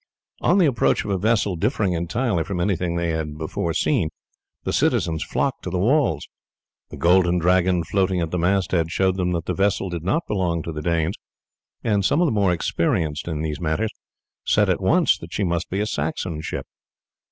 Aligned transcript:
On 0.39 0.57
the 0.57 0.65
approach 0.65 1.05
of 1.05 1.11
a 1.11 1.17
vessel 1.19 1.55
differing 1.55 1.93
entirely 1.93 2.43
from 2.43 2.59
anything 2.59 2.95
they 2.95 3.09
had 3.11 3.37
before 3.37 3.71
seen 3.71 4.09
the 4.63 4.73
citizens 4.73 5.23
flocked 5.23 5.63
to 5.63 5.69
the 5.69 5.77
walls. 5.77 6.27
The 6.89 6.97
Golden 6.97 7.37
Dragon 7.37 7.83
floating 7.83 8.19
at 8.19 8.31
the 8.31 8.39
mast 8.39 8.71
head 8.71 8.89
showed 8.89 9.15
them 9.15 9.31
that 9.33 9.45
the 9.45 9.53
vessel 9.53 9.89
did 9.91 10.01
not 10.03 10.25
belong 10.27 10.63
to 10.63 10.71
the 10.71 10.81
Danes, 10.81 11.17
and 11.83 12.03
some 12.03 12.19
of 12.19 12.25
the 12.25 12.31
more 12.31 12.51
experienced 12.51 13.27
in 13.27 13.43
these 13.43 13.61
matters 13.61 13.91
said 14.43 14.69
at 14.71 14.81
once 14.81 15.19
that 15.19 15.33
she 15.33 15.43
must 15.43 15.69
be 15.69 15.81
a 15.81 15.85
Saxon 15.85 16.41
ship. 16.41 16.65